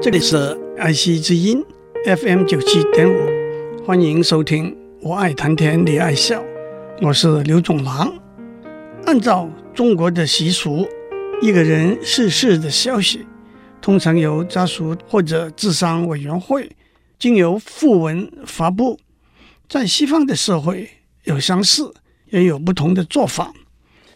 [0.00, 1.60] 这里是爱惜之音
[2.04, 4.76] FM 九七点五，欢迎收听。
[5.02, 6.40] 我爱谈天，你爱笑，
[7.02, 8.16] 我是刘总郎。
[9.06, 10.86] 按照中国的习俗，
[11.42, 13.26] 一个人逝世的消息，
[13.80, 16.70] 通常由家属或者治丧委员会
[17.18, 19.00] 经由訃文发布。
[19.68, 20.88] 在西方的社会，
[21.24, 21.92] 有相似，
[22.30, 23.52] 也有不同的做法。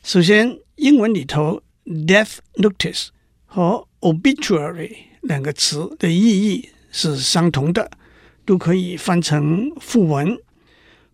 [0.04, 3.08] 首先，英文里头 “death notice”
[3.46, 4.92] 和 “obituary”。
[5.22, 7.90] 两个词的意义是相同的，
[8.44, 10.36] 都可以翻成訃文。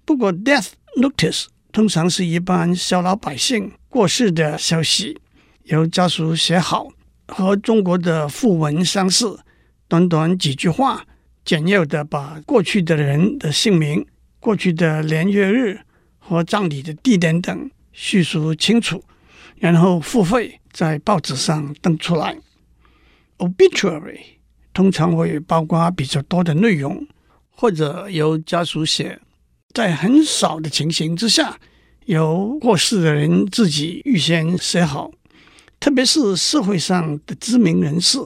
[0.04, 5.18] 不过，death notice 通常是一般小老百姓过世的消息，
[5.64, 6.88] 由家属写好，
[7.26, 9.38] 和中国的訃文相似，
[9.86, 11.04] 短短几句话，
[11.44, 14.06] 简要的把过去的人的姓名、
[14.40, 15.80] 过去的年月日
[16.18, 19.04] 和葬礼的地点等叙述清楚，
[19.58, 22.38] 然后付费在报纸上登出来。
[23.38, 24.20] Obituary
[24.72, 27.06] 通常会包括比较多的内容，
[27.50, 29.20] 或者由家属写，
[29.72, 31.58] 在很少的情形之下，
[32.06, 35.10] 由过世的人自己预先写好，
[35.80, 38.18] 特别是社会上的知名人士，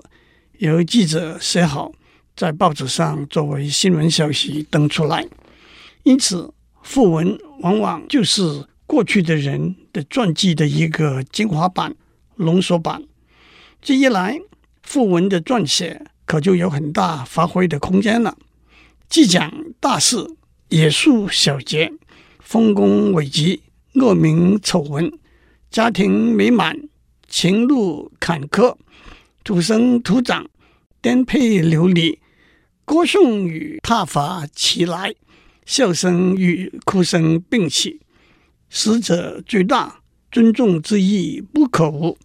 [0.59, 1.93] 由记者写好，
[2.37, 5.27] 在报纸上作为新闻消息登出来。
[6.05, 6.53] 因此，
[6.83, 11.95] 附文往往就是过去的人的传记的一个精华版、
[12.37, 13.03] 浓缩版。
[13.81, 14.39] 这一来，
[14.83, 18.37] 赋文的撰写可就有很大发挥的空间了，
[19.09, 20.37] 既讲大事，
[20.69, 21.93] 也述小节，
[22.41, 23.63] 丰功伟绩、
[23.95, 25.13] 恶名丑闻、
[25.71, 26.89] 家庭美满、
[27.29, 28.77] 情路坎坷、
[29.45, 30.49] 土生土长、
[31.01, 32.19] 颠沛流离、
[32.85, 35.15] 歌颂与挞伐齐来，
[35.65, 38.01] 笑声与哭声并起，
[38.69, 42.17] 死者最大，尊重之意不可无，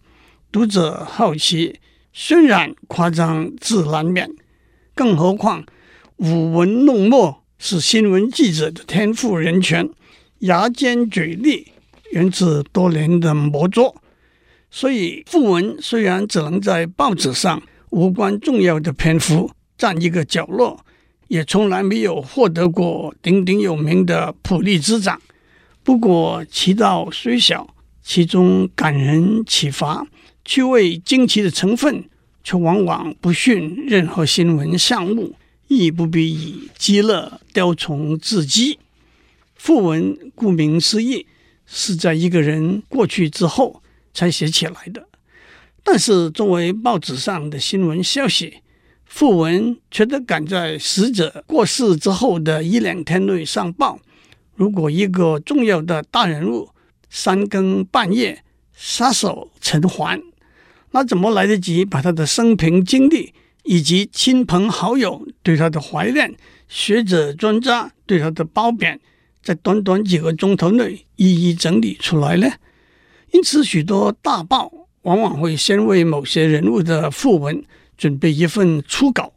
[0.50, 1.80] 读者好奇。
[2.20, 4.28] 虽然夸张自难免，
[4.92, 5.64] 更何况
[6.16, 9.88] 舞文弄墨是新闻记者的天赋人权，
[10.40, 11.68] 牙尖嘴利
[12.10, 14.02] 源自多年的磨作。
[14.68, 20.84] 所以訃文虽然只能在报纸上无关重要的篇幅占一个角落，
[21.28, 25.22] 也从来没有获得过鼎鼎有名的普利兹奖。
[25.84, 27.72] 不过其道虽小，
[28.02, 30.04] 其中感人启发。
[30.48, 32.08] 趣味惊奇的成分，
[32.42, 35.34] 却往往不逊任何新闻项目，
[35.66, 38.78] 亦不必以极乐雕虫自饥。
[39.60, 41.26] 訃文顾名思义，
[41.66, 43.82] 是在一个人过去之后
[44.14, 45.06] 才写起来的。
[45.84, 48.62] 但是作为报纸上的新闻消息，
[49.06, 54.00] 訃文却得赶在死者过世之后的一两天内上报。
[54.54, 56.70] 如果一个重要的大人物
[57.10, 58.42] 三更半夜
[58.74, 60.22] 撒手尘寰，
[60.90, 63.32] 那怎么来得及把他的生平经历
[63.64, 66.34] 以及亲朋好友对他的怀念、
[66.66, 68.98] 学者专家对他的褒贬，
[69.42, 72.50] 在短短几个钟头内一一整理出来呢？
[73.32, 74.72] 因此，许多大报
[75.02, 77.62] 往往会先为某些人物的訃文
[77.98, 79.30] 准备一份初稿，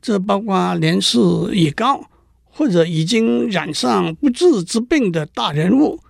[0.00, 1.18] 这包括年事
[1.52, 2.08] 已高
[2.44, 6.00] 或者已经染上不治之病的大人物，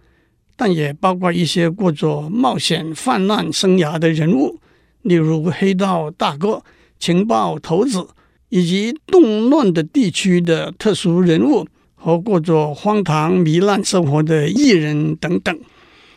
[0.55, 4.61] 但也包括一些过着冒险泛滥生涯的人物。
[5.03, 6.63] 例如黑道大哥、
[6.99, 8.07] 情报头子，
[8.49, 15.59] 以及动乱的地区的特殊人物和过着荒唐糜烂生活的艺人等等。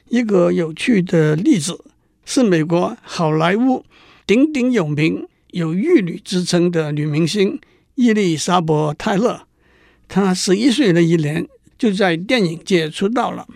[0.10, 1.86] 一个有趣的例子
[2.26, 3.86] 是美国好莱坞
[4.28, 7.60] 鼎鼎有名、有玉女之称的女明星
[7.96, 9.44] 伊丽莎白泰勒。
[10.08, 13.48] 她十一岁的一年就在电影界出道了。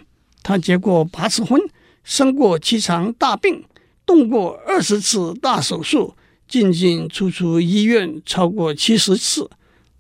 [0.44, 1.60] 她结过八次婚，
[2.04, 3.64] 生过七场大病。
[4.06, 6.16] 动过二十次大手术，
[6.48, 9.50] 进进出出医院超过七十次，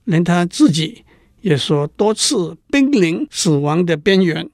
[0.03, 1.03] 连他自己
[1.41, 4.49] 也说多次濒临死亡的边缘。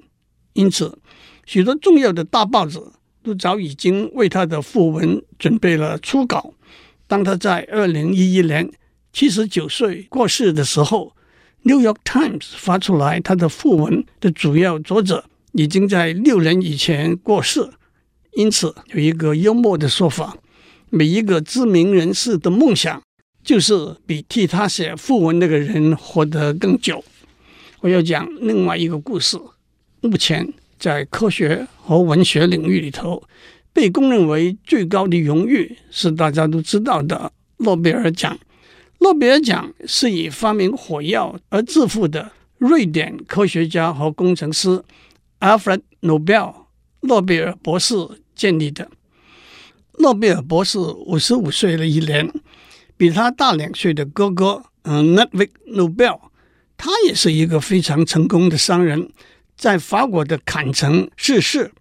[0.53, 0.97] 因此，
[1.45, 2.79] 许多重要的大报纸
[3.23, 6.53] 都早已经为他的讣文准备了初稿。
[7.07, 8.71] 当他在二零一一年
[9.11, 11.13] 七十九岁过世的时候，
[11.69, 17.69] 《New York Times》发出来他的讣文的主要作者已经在六年以前过世。
[18.33, 20.37] 因此，有一个幽默的说法：
[20.89, 23.01] 每一个知名人士的梦想，
[23.43, 27.03] 就是比替他写訃文那个人活得更久。
[27.81, 29.37] 我要讲另外一个故事。
[30.01, 33.21] 目前在科学和文学领域里头，
[33.73, 38.37] 被公认为最高的荣誉是大家都知道的诺贝尔奖。
[38.99, 44.81] 诺贝尔奖是以发明火药而致富的瑞典科学家和工程师
[45.39, 46.53] Alfred Nobel
[47.01, 47.95] 诺贝尔博士
[48.35, 48.89] 建立的。
[49.99, 52.31] 诺贝尔博士五十五岁的一年，
[52.97, 56.19] 比他大两岁的哥哥，嗯，Ludwig Nobel，
[56.77, 59.11] 他也是一个非常成功的商人，
[59.55, 61.71] 在法国的坎城逝世。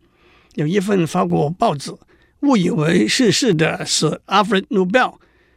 [0.54, 1.94] 有一份法国报纸
[2.40, 5.14] 误以为逝世的是 Alfred Nobel，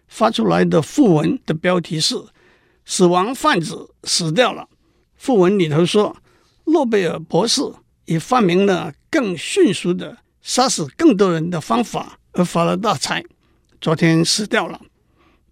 [0.08, 2.16] 发出来的訃文的标题是
[2.86, 4.70] “死亡贩子死掉了”。
[5.20, 6.16] 訃文里头说，
[6.66, 7.62] 诺贝尔博士
[8.06, 13.24] 也发明了更迅速的杀死更多人的方法而发了大财，
[13.80, 14.82] 昨天死掉了。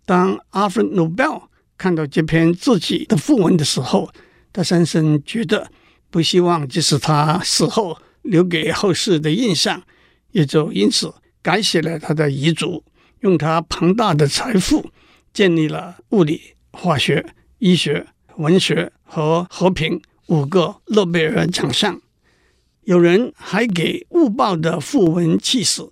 [0.03, 1.43] 当 Alfred Nobel
[1.77, 4.11] 看到这篇自己的訃文的时候，
[4.51, 5.69] 他深深觉得
[6.09, 9.83] 不希望这是他死后留给后世的印象，
[10.31, 11.13] 也就因此
[11.43, 12.83] 改写了他的遗嘱，
[13.19, 14.89] 用他庞大的财富
[15.31, 17.23] 建立了物理、化学、
[17.59, 22.01] 医学、文学和和平五个诺贝尔奖项。
[22.83, 25.91] 有人还给误报的訃文气死。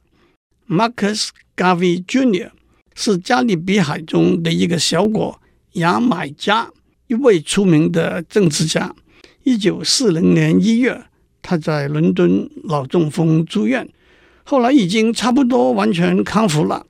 [0.68, 2.51] Marcus Garvey Jr.
[2.95, 5.41] 是加勒比海中的一个小国
[5.74, 6.69] 牙买加
[7.07, 8.94] 一位出名的政治家。
[9.44, 11.06] 一九四零年一月，
[11.41, 13.88] 他在伦敦脑中风住院，
[14.44, 16.85] 后来已经差不多完全康复了。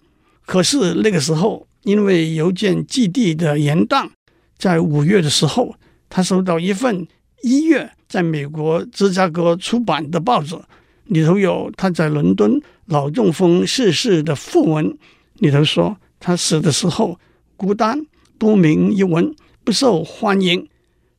[0.45, 4.09] 可是那个时候，因为邮件寄递的延宕，
[4.57, 5.75] 在五月的时候，
[6.09, 7.07] 他收到一份
[7.43, 10.59] 一月在美国芝加哥出版的报纸，
[11.05, 14.97] 里头有他在伦敦脑中风逝世的訃文。
[15.35, 17.19] 里头说，他死的时候
[17.55, 18.03] 孤单、
[18.39, 19.33] 不名一文、
[19.63, 20.67] 不受欢迎。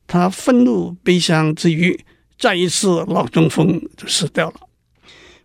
[0.09, 2.05] 他愤怒、悲伤之余，
[2.37, 4.57] 再一次脑中风就死掉了。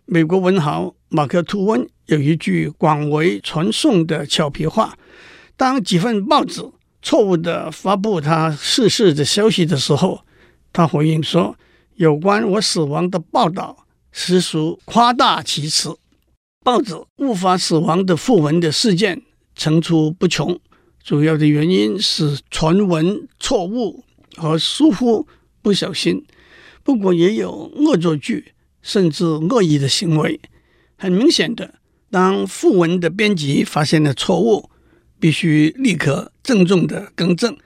[0.04, 4.98] 美国文豪马克·吐温有一句广为传颂的俏皮话：
[5.56, 6.68] 当几份报纸
[7.00, 10.25] 错误的发布他逝世的消息的时候，
[10.76, 11.56] 他回应说
[11.96, 15.96] ：“有关我死亡的报道实属夸大其词。”
[16.62, 19.22] 报纸误发死亡的訃文的事件
[19.54, 20.60] 层出不穷，
[21.02, 24.04] 主要的原因是传闻错误
[24.36, 25.26] 和疏忽
[25.62, 26.26] 不小心，
[26.82, 28.52] 不过也有恶作剧
[28.82, 30.38] 甚至恶意的行为。
[30.98, 31.76] 很明显的，
[32.10, 34.68] 当訃文的编辑发现了错误，
[35.18, 37.56] 必须立刻郑重的更正。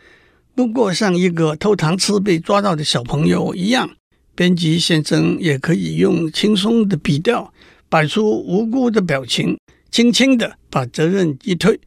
[0.55, 3.91] 不过像一个偷糖吃被抓到的小朋友一样，
[4.35, 7.53] 编辑先生也可以用轻松的笔调。
[7.89, 9.59] 摆出无辜的表情，
[9.91, 11.81] 轻轻地把责任一推。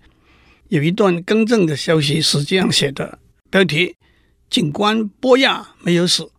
[0.68, 3.20] 有一段更正的消息是这样写的：
[3.50, 3.96] 标题，
[4.50, 6.30] 警官波亚没有死。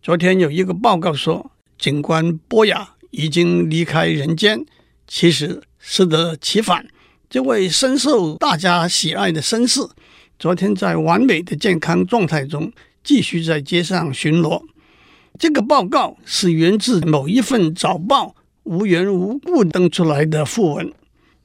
[0.00, 4.64] 昨天有一个报告说，警官波亚已经离开人间。
[5.06, 6.86] 其实适得其反，
[7.28, 9.80] 这位深受大家喜爱的绅士，
[10.38, 12.72] 昨天在完美的健康状态中，
[13.02, 14.62] 继续在街上巡逻。
[15.38, 18.34] 这个报告是源自某一份早报。
[18.64, 20.90] 无缘无故登出来的訃文。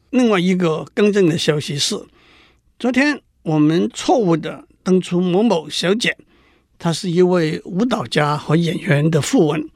[0.10, 2.00] 另外一个更正的消息是，
[2.80, 6.16] 昨天我们错误的登出某某小姐，
[6.78, 9.70] 她是一位舞蹈家和演员的訃文。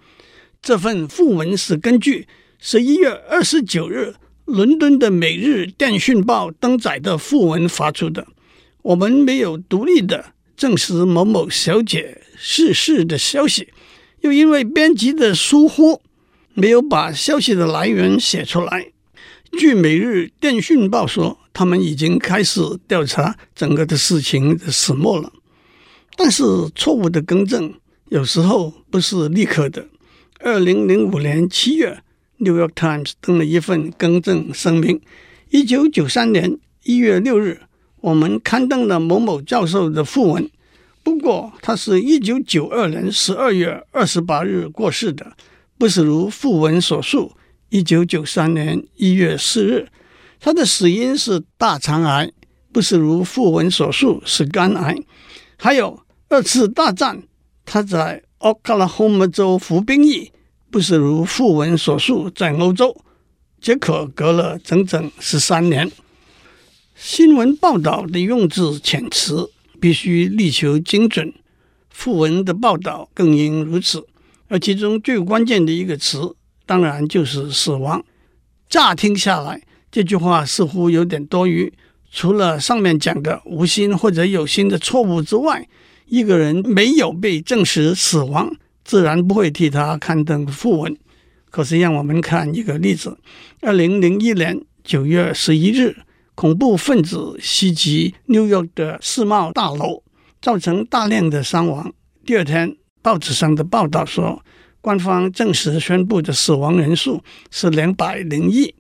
[0.62, 8.26] 这份訃文是根据十一月二十九日伦敦的《每日电讯报》登载的訃文发出的。
[8.84, 13.70] 我们没有独立的证实某某小姐逝世的消息，
[14.22, 16.02] 又因为编辑的疏忽。
[16.56, 18.92] 没有把消息的来源写出来。
[19.54, 25.34] 据《每日电讯报》说，他们已经开始调查整个的事情的始末了。
[26.16, 26.44] 但是
[26.76, 27.74] 错误的更正
[28.10, 29.88] 有时候不是立刻的。
[30.42, 32.04] 二零零五年七月，
[32.46, 35.02] 《New York Times》登了一份更正声明：
[35.50, 37.62] 一九九三年一月六日，
[38.04, 40.50] 我们刊登了某某教授的讣文。
[41.04, 45.32] 不过，他是一九九二年十二月二十八日过世的。
[45.78, 47.32] 不是如讣文所述，
[47.70, 49.88] 一九九三年一月四日，
[50.38, 52.30] 他的死因是大肠癌，
[52.74, 54.98] 不是如訃文所述是肝癌。
[55.56, 57.24] 还有二次大战，
[57.64, 60.30] 他在奥克拉荷马州服兵役，
[60.70, 62.98] 不是如訃文所述在欧洲。
[63.62, 65.90] 这可隔了整整十三年。
[66.96, 71.34] 新闻报道的用字遣词必须力求精准，
[71.94, 74.06] 訃文的报道更应如此。
[74.48, 76.36] 而其中最关键的一个词，
[76.66, 78.04] 当然就是死亡。
[78.70, 81.74] 乍听下来，这句话似乎有点多余。
[82.12, 85.68] 除了上面讲的无心或者有心的错误之外，
[86.06, 90.96] 一个人没有被证实死亡，自然不会替他刊登訃文。
[91.50, 93.18] 可是，让我们看一个例子：
[93.62, 95.98] 二零零一年九月十一日，
[96.36, 100.04] 恐怖分子袭击纽约的世贸大楼，
[100.42, 101.94] 造成大量的伤亡。
[102.26, 102.76] 第二天。
[103.04, 104.42] 报纸上的报道说，
[104.80, 107.22] 官方正式宣布的死亡人数
[107.52, 108.74] 是两百零一，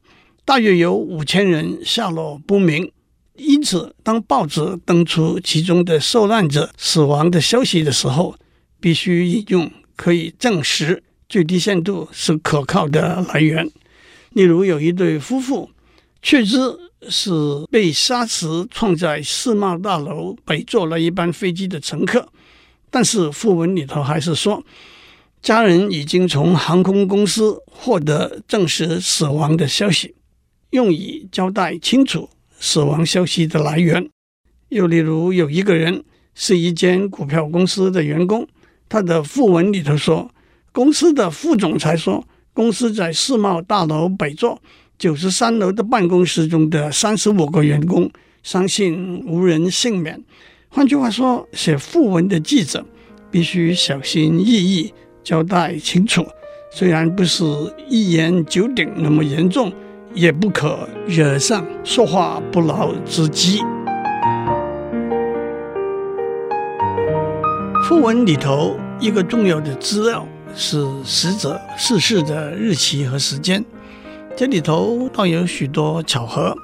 [0.45, 2.89] 大约有五千人下落不明。
[3.35, 8.37] 因此，当报纸登出其中的受难者死亡的消息的时候，
[8.79, 13.69] 必须引用可以证实、最低限度是可靠的来源。
[14.29, 15.69] 例如，有一对夫妇
[16.23, 16.57] 确知
[17.09, 17.29] 是
[17.69, 22.29] 被沙石撞在世贸大楼北座那一班飞机的乘客，
[22.89, 24.63] 但是訃闻里头还是说，
[25.41, 30.15] 家人已经从航空公司获得证实死亡的消息，
[30.69, 34.09] 用以交代清楚死亡消息的来源。
[34.69, 38.47] 又例如，有一个人是一间股票公司的员工，
[38.87, 40.31] 他的訃闻里头说，
[40.71, 44.61] 公司的副总裁说，公司在世贸大楼北座
[45.03, 48.09] 九十三楼的办公室中的三十五个员工，
[48.41, 50.23] 相信无人幸免。
[50.69, 52.85] 换句话说，写訃闻的记者
[53.29, 54.93] 必须小心翼翼。
[55.21, 56.25] 交代清楚，
[56.71, 57.43] 虽然不是
[57.89, 59.73] 一言九鼎那么严重，
[60.13, 63.59] 也不可惹上说话不牢之机。
[67.89, 73.65] 訃闻里头一个重要的资料是死者逝世的日期和时间，
[74.35, 76.57] 这里头倒有许多巧合。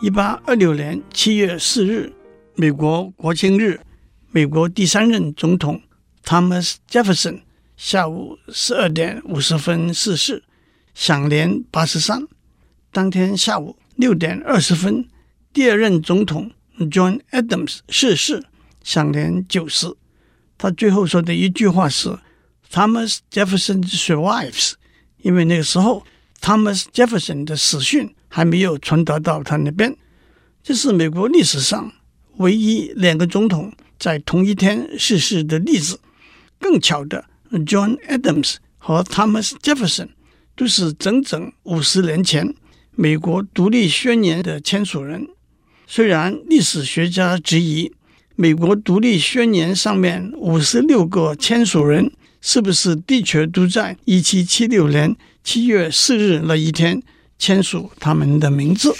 [0.00, 2.10] 一八二六年七月四日，
[2.54, 3.78] 美国国庆日，
[4.30, 5.82] 美国第三任总统
[6.24, 7.42] Thomas Jefferson。
[7.76, 10.42] 下午十二点五十分逝世，
[10.94, 12.26] 享年八十三。
[12.90, 15.06] 当天下午六点二十分，
[15.52, 18.42] 第二任总统 John Adams 逝世，
[18.82, 19.94] 享年九十。
[20.56, 22.18] 他最后说的一句话是
[22.72, 24.72] ：“Thomas Jefferson survives。”
[25.20, 26.02] 因为那个时候
[26.40, 29.96] Thomas Jefferson 的死讯还没有传达到他那边。
[30.62, 31.92] 这是美国历史上
[32.38, 36.00] 唯一两个总统在同一天逝世的例子。
[36.58, 37.26] 更巧的。
[37.64, 40.08] John Adams 和 Thomas Jefferson
[40.56, 42.54] 都是整整五十年前
[42.92, 45.28] 美国独立宣言的签署人。
[45.86, 47.92] 虽然历史学家质疑
[48.34, 55.16] 美国独立宣言上面五十六个签署人是不是的确都在一七七六年
[55.46, 57.00] 七月四日那一天
[57.38, 58.92] 签署他们的名字。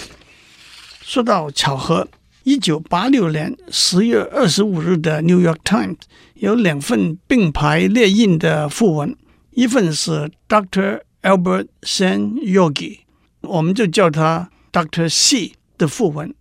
[1.01, 2.07] 说到巧合。
[2.43, 5.95] 一九八六年十月二十五日的《New York Times》
[6.35, 9.13] 有两份并排列印的訃闻，
[9.51, 11.01] 一份是 Dr.
[11.21, 12.99] Albert Sen Yogi，
[13.41, 15.09] 我们就叫他 Dr.
[15.09, 16.33] C 的訃闻。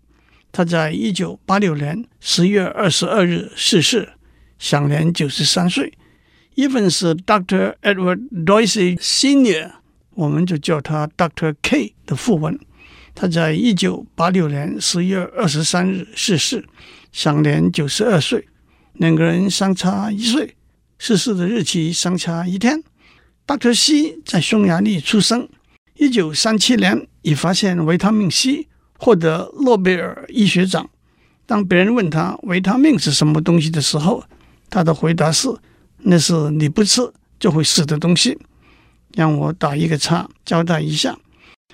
[0.52, 4.10] 他在一九八六年十月二十二日逝世，
[4.60, 5.92] 享年九十三岁。
[6.54, 7.74] 一份是 Dr.
[7.82, 9.72] Edward Doisy Senior，
[10.16, 12.58] 我们就叫他 Doctor K 的訃闻。
[13.14, 16.66] 他在一九八六年十月二十三日逝世，
[17.12, 18.48] 享年九十二岁。
[18.94, 20.56] 两个人相差一岁，
[20.98, 22.82] 逝世的日期相差一天。
[23.46, 25.48] Doctor C 在匈牙利出生，
[25.94, 28.66] 一九三七年以发现维他命 C
[28.98, 30.88] 获得诺贝尔医学奖。
[31.44, 34.24] 当别人问他维他命是什么东西的时候，
[34.68, 35.48] 他的回答是
[36.02, 37.02] ：“那是你不吃
[37.38, 38.38] 就会死的东西。”
[39.16, 41.18] 让我打一个叉，交代一下。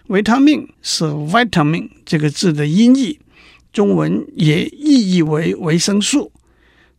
[0.06, 3.18] 维他命是 vitamin 这个字的音译，
[3.72, 6.32] 中文也意译为维生素。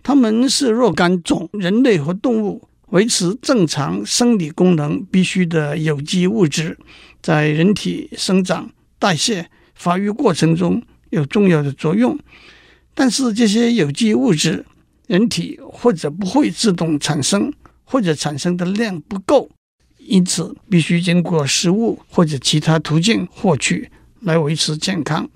[0.03, 6.77] 它们是若干种人类和动物维持正常生理功能必须的有机物质，
[7.21, 8.69] 在人体生长、
[8.99, 12.19] 代谢、发育过程中有重要的作用。
[12.93, 14.65] 但是这些有机物质，
[15.07, 17.53] 人体或者不会自动产生，
[17.85, 19.49] 或者产生的量不够。
[20.05, 23.89] 因此，必须经过食物或者其他途径获取
[24.21, 25.29] 来维持健康。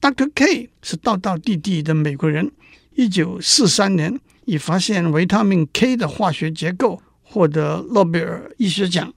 [0.00, 0.30] Dr.
[0.34, 2.50] K 是道道地地的美国人。
[2.94, 9.12] 一九四三年，以发现维他命 K 的化学结构获得诺贝尔医学奖。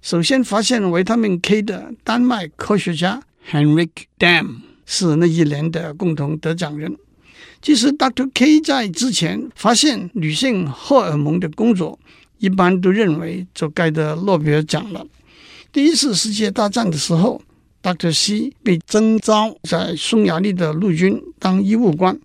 [0.00, 6.96] 首先发现维他命 K 的丹麦科学家 Henrik Dam 是那一年的共同得奖人。
[7.60, 8.28] 其实，Dr.
[8.34, 11.98] K 在之前发现女性荷尔蒙的工作。
[12.42, 15.06] 一般都认为就该得诺贝尔奖了。
[15.70, 17.40] 第一次世界大战的时候
[17.80, 18.12] ，Dr.
[18.12, 22.18] C 被征召在匈牙利的陆军当医务官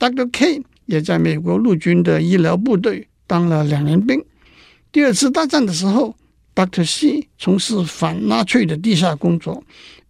[0.00, 0.28] ，Dr.
[0.32, 4.24] K 也在美国陆军的医疗部队当了两年兵。
[4.90, 6.16] 第二次大战的时候
[6.56, 6.84] ，Dr.
[6.84, 9.62] C 从事反纳粹的地下工作。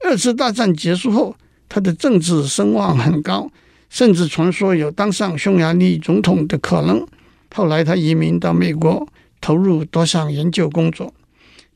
[0.02, 1.37] 二次大战结束后，
[1.68, 3.50] 他的政治声望很高，
[3.90, 7.06] 甚至传说有当上匈牙利总统的可能。
[7.54, 9.06] 后来他移民到美国。
[9.42, 11.12] 投入多项研究工作。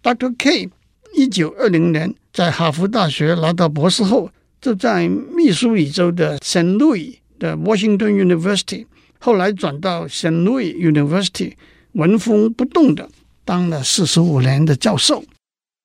[0.03, 0.35] Dr.
[0.39, 0.71] K
[1.15, 4.31] 一九二零年在哈佛大学拿到博士后，
[4.61, 8.87] 就在密苏里州的 Saint Louis 的 Washington University，
[9.19, 11.55] 后来转到 Saint Louis University，
[11.93, 13.11] 纹风不动的
[13.45, 15.25] 当了四十五年的教授。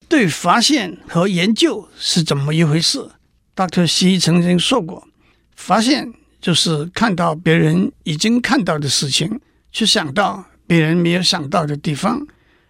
[0.07, 3.09] 对发现和研究是怎么一回事
[3.55, 3.88] ，Dr.
[3.88, 5.07] C 曾经说过：
[5.55, 9.39] 发现就是看到别人已经看到的事情，
[9.71, 12.25] 去想到别人没有想到的地方。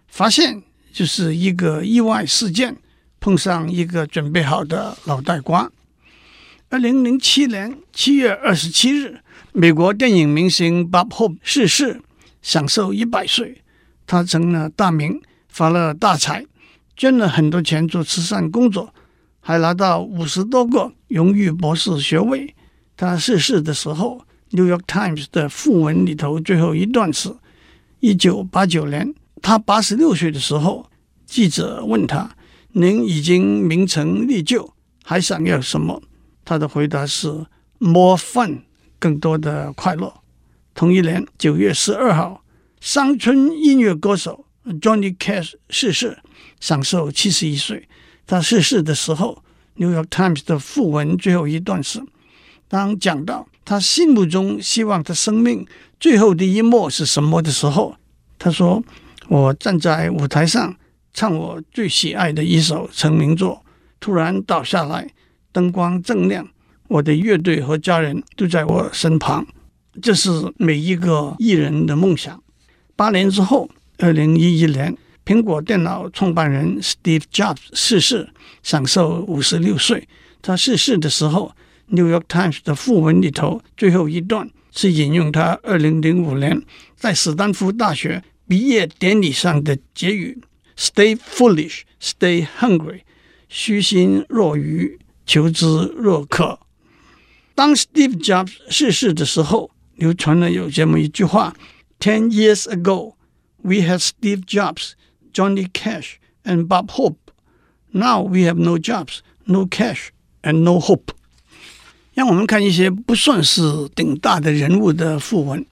[0.07, 2.75] 发现就是一个意外事件，
[3.19, 5.71] 碰上一个准备好的脑袋瓜。
[6.69, 9.19] 二零零七年七月二十七日，
[9.53, 12.01] 美国电影明星 Bob Hope 逝世，
[12.41, 13.61] 享寿一百岁。
[14.07, 16.43] 他成了大名，发了大财，
[16.97, 18.91] 捐了很多钱做慈善工作，
[19.41, 22.55] 还拿到五十多个荣誉博士学位。
[22.97, 24.25] 他逝世的时候，
[24.57, 27.29] 《New York Times》的訃文里头最后一段是：
[28.01, 30.89] 一九八九年，他八十六岁的时候，
[31.27, 32.35] 记者问他
[32.73, 36.01] ：“您已经名成利就，还想要什么？”
[36.43, 37.45] 他的回答是
[37.77, 38.63] ：“More fun，
[38.97, 40.11] 更多的快乐。”
[40.73, 42.43] 同一年九月十二号，
[42.79, 46.17] 乡村音乐歌手 Johnny Cash 逝世，
[46.59, 47.87] 享寿七十一岁。
[48.25, 49.43] 他逝世的时候，
[49.85, 52.01] 《New York Times》的訃文最后一段是：
[52.67, 55.65] 当讲到他心目中希望他生命
[55.99, 57.95] 最后的一幕是什么的时候，
[58.37, 58.83] 他说
[59.29, 60.75] ：“我站在舞台上
[61.13, 63.63] 唱我最喜爱的一首成名作，
[63.99, 65.09] 突然倒下来。”
[65.53, 66.47] 灯光正亮，
[66.87, 69.45] 我的乐队和家人都在我身旁，
[70.01, 72.41] 这是每一个艺人的梦想。
[72.95, 78.29] 八年之后，二零一一年，苹果电脑创办人 Steve Jobs 逝世，
[78.63, 80.07] 享寿五十六岁。
[80.41, 81.49] 他逝世的时候，
[81.90, 86.62] 《New York Times》的訃文里头最后一段是引用他二零零五年
[86.96, 90.40] 在斯坦福大学毕业典礼上的结语：“
[90.76, 93.00] Stay foolish, stay hungry，
[93.48, 95.66] 虚心若愚。”求知
[95.96, 96.60] 若渴。
[97.56, 101.52] 当 Steve Jobs 逝世的时候，流传了有这么一句话：
[101.98, 103.14] Ten years ago,
[103.56, 104.92] we had Steve Jobs,
[105.32, 107.32] Johnny Cash, and Bob Hope.
[107.90, 110.10] Now we have no Jobs, no Cash,
[110.42, 111.10] and no Hope。
[112.13, 113.61] 让我们看一些不算是
[113.95, 115.65] 顶大的人物的訃文。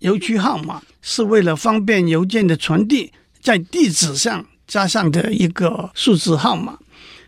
[0.00, 6.78] 邮区号码是为了方便邮件的传递，在地址上加上的一个数字号码。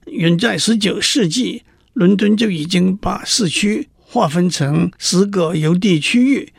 [0.07, 6.53] 远在十九世纪，伦敦就已经把市区划分成十个邮递区域。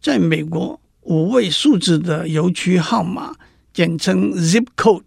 [0.00, 3.34] 在美国，五位数字的邮区号码，
[3.72, 5.02] 简称 zip code，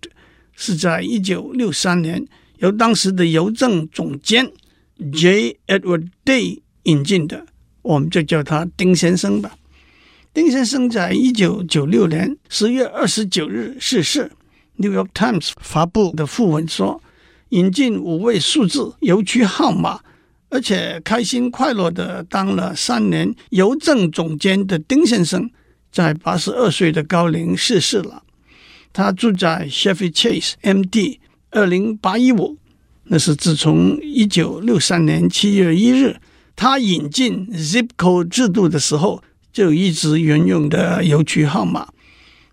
[0.56, 2.26] 是在一九六三年
[2.58, 4.52] 由当时的邮政总监
[4.98, 5.60] J.
[5.68, 7.46] Edward Day 引进的。
[7.82, 9.58] 我们就叫他丁先生吧。
[10.34, 14.32] 丁先生在一九九六年十月二十九日逝世。
[14.76, 17.02] New York Times 发布的訃文说。
[17.50, 20.00] 引进五位数字邮区号码，
[20.50, 25.52] 而且开心快乐地当了三年邮政总监的丁先生，
[25.92, 28.24] 在八十二岁的高龄逝世了。
[28.92, 31.20] 他住在 Chevy Chase MD
[31.52, 32.58] 二零八一五，
[33.06, 36.16] 那是自从一九六三年七月一日
[36.56, 41.88] 他引进 Zip Code 制度的时候就一直沿用的邮区号码。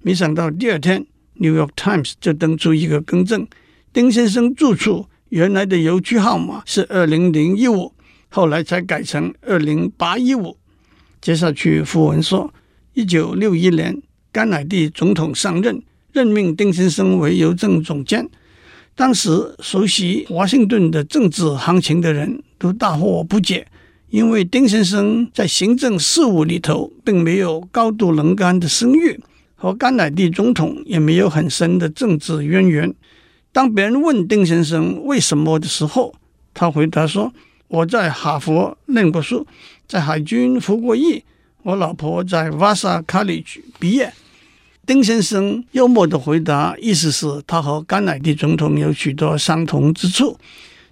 [0.03, 3.47] 没想到第二天 New York Times 就登出一个更正。
[3.93, 7.93] 丁先生住处原来的邮区号码是二零零一五，
[8.29, 10.57] 后来才改成二零八一五。
[11.21, 12.53] 接下去訃文说，
[12.95, 14.01] 一九六一年
[14.33, 15.83] 甘乃迪总统上任，
[16.13, 18.29] 任命丁先生为邮政总监。
[19.01, 23.67] 当时熟悉华盛顿的政治行情的人都大惑不解，
[24.11, 29.19] 因为丁先生在行政事务里头并没有高度能干的声誉，
[29.55, 32.95] 和甘乃迪总统也没有很深的政治渊源。
[33.53, 36.15] 当别人问丁先生为什么的时候，
[36.53, 37.33] 他回答说
[37.69, 39.47] ：“我在哈佛念过书，
[39.89, 41.25] 在海军服过役，
[41.63, 44.13] 我老婆在 Vassar College 毕业。”
[44.91, 50.37] 丁先生幽默的回答，意思是他和甘乃迪总统有许多相同之处。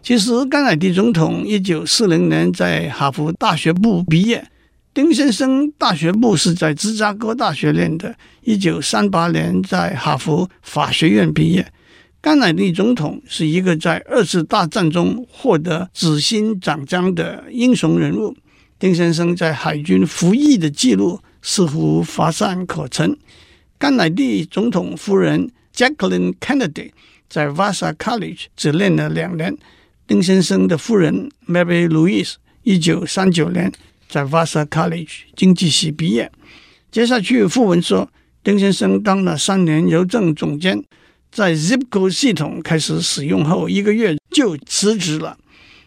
[0.04, 4.48] 其实，甘乃迪总统一九四零年在哈佛大学部毕业，
[4.94, 11.66] 丁先生大学部是在芝加哥大学念的，一九三八年在哈佛法学院毕业。
[12.20, 18.36] 甘乃迪总统是一个在二次大战中获得紫心奖章的英雄人物。
[18.78, 23.18] 丁先生在海军服役的记录似乎乏善可陈。
[23.78, 26.90] 甘乃迪总统夫人 Jacqueline Kennedy
[27.28, 29.56] 在 Vassar College 只念了两年。
[30.06, 33.72] 丁先生的夫人 Mary Louise 一九三九年
[34.08, 36.32] 在 Vassar College 经济系毕业。
[36.90, 38.10] 接下去富文说，
[38.42, 40.82] 丁先生当了三年邮政总监。
[41.30, 45.36] 在 Zipco 系统开始使用后一个月就辞职了。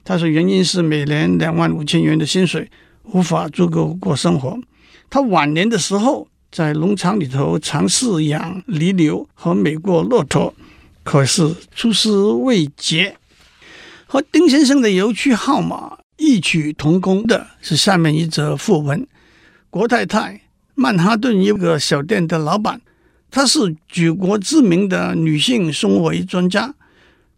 [0.03, 2.69] 他说原因是每年两万五千元的薪水
[3.05, 4.57] 无法足够过生活。
[5.09, 10.53] 他晚年的时候在农场里头尝试养犁牛和美国骆驼，
[11.01, 13.15] 可是出师未捷。
[14.05, 19.07] 和丁先生的邮区号码异曲同工的是下面一则訃闻：
[19.69, 20.41] 郭太太，
[20.75, 22.81] 曼哈顿一个小店的老板，
[23.31, 26.75] 她是举国知名的女性胸围专家，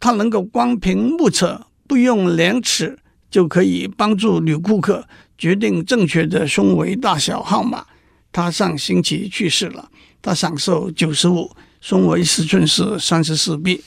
[0.00, 2.98] 她能够光凭目测，不用量尺，
[3.30, 5.06] 就可以帮助女顾客
[5.38, 7.86] 决定正确的胸围大小号码。
[8.34, 9.88] 她上星期去世了，
[10.20, 13.80] 她享寿九十五，胸围尺寸是三十四 B。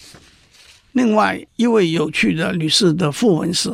[0.93, 3.69] 另外一位有趣的女士的訃闻是。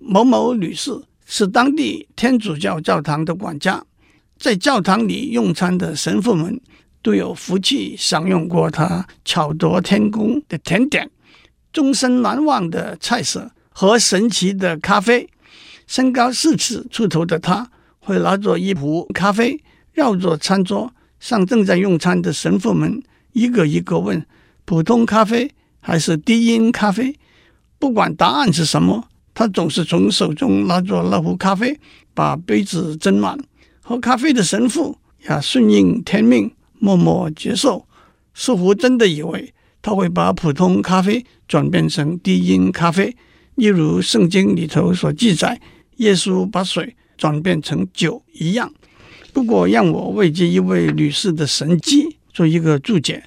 [0.00, 0.92] 某某女士
[1.26, 3.84] 是当地天主教教堂的管家，
[4.38, 6.60] 在教堂里用餐的神父们
[7.02, 11.10] 都有福气享用过她巧夺天工的甜点、
[11.72, 15.28] 终身难忘的菜色和神奇的咖啡。
[15.88, 19.60] 身高四尺出头的她会拿着一壶咖啡，
[19.98, 24.24] 绕着餐桌向正在用餐的神父们一个一个问：
[24.64, 27.16] 普通咖啡还是低因咖啡？
[27.80, 29.08] 不管答案是什么。
[29.34, 31.78] 他总是从手中拿着那壶咖啡，
[32.14, 33.36] 把杯子斟满。
[33.80, 34.96] 喝咖啡的神父
[35.28, 37.86] 也顺应天命，默默接受，
[38.34, 43.16] 似乎真的以为他会把普通咖啡转变成低因咖啡，
[43.56, 45.60] 例如圣经里头所记载，
[45.96, 48.72] 耶稣把水转变成酒一样。
[49.38, 53.22] 如果，让我为这一位女士的神迹做一个注解。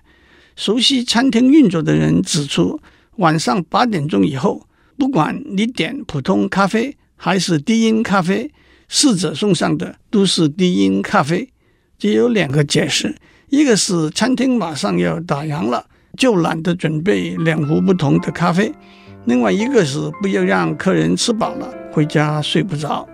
[0.58, 2.82] 熟悉餐厅运作的人指出，
[3.16, 4.68] 晚上八点钟以后。
[4.98, 8.52] 不管你点普通咖啡还是低因咖啡，
[8.90, 11.48] 侍者送上的都是低因咖啡。
[11.98, 13.16] 只有两个解释：
[13.48, 15.86] 一个是餐厅马上要打烊了，
[16.18, 18.70] 就懒得准备两壶不同的咖啡；
[19.24, 23.08] 另外一个是不要让客人吃饱了回家睡不着。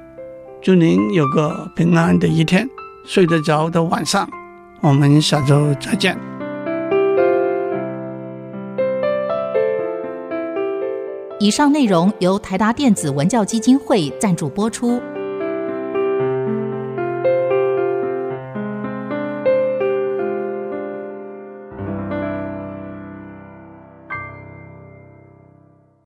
[0.63, 2.67] 祝您有个平安的一天，
[3.07, 4.29] 睡得着的晚上。
[4.81, 6.15] 我们下周再见。
[11.39, 15.01] 以上内容由台达电子文教基金会赞助播出。